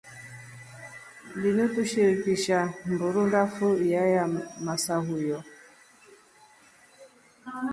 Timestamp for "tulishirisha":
1.73-2.57